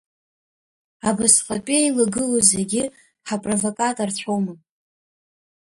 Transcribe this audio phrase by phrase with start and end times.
[1.07, 2.83] Абасҟатәи еилагылоу зегьы
[3.27, 4.53] ҳапровокаторцәоума?